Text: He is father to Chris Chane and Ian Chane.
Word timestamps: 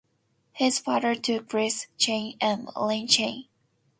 He 0.53 0.65
is 0.65 0.79
father 0.79 1.13
to 1.13 1.41
Chris 1.41 1.85
Chane 1.99 2.35
and 2.41 2.69
Ian 2.75 3.07
Chane. 3.07 3.45